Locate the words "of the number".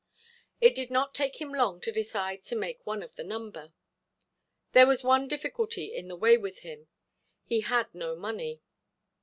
3.03-3.71